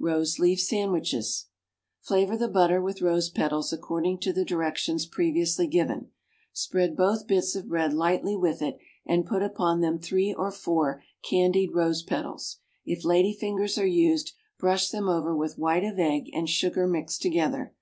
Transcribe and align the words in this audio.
=Rose 0.00 0.40
Leaf 0.40 0.60
Sandwiches.= 0.60 1.46
Flavor 2.00 2.36
the 2.36 2.48
butter 2.48 2.82
with 2.82 3.00
rose 3.00 3.30
petals 3.30 3.72
according 3.72 4.18
to 4.18 4.32
the 4.32 4.44
directions 4.44 5.06
previously 5.06 5.68
given. 5.68 6.10
Spread 6.52 6.96
both 6.96 7.28
bits 7.28 7.54
of 7.54 7.68
bread 7.68 7.92
lightly 7.92 8.34
with 8.36 8.60
it 8.60 8.76
and 9.06 9.24
put 9.24 9.40
upon 9.40 9.80
them 9.80 10.00
three 10.00 10.34
or 10.34 10.50
four 10.50 11.04
candied 11.22 11.74
rose 11.76 12.02
petals. 12.02 12.56
If 12.84 13.04
lady 13.04 13.32
fingers 13.32 13.78
are 13.78 13.86
used, 13.86 14.32
brush 14.58 14.90
them 14.90 15.08
over 15.08 15.32
with 15.36 15.58
white 15.58 15.84
of 15.84 15.96
egg 16.00 16.28
and 16.32 16.48
sugar 16.50 16.88
mixed 16.88 17.22
together. 17.22 17.72